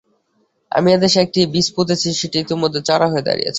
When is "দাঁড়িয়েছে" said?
3.27-3.49